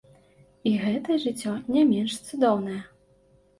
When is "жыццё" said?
1.25-1.53